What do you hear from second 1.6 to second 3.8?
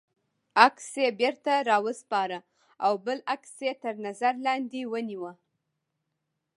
را و سپاره او بل عکس یې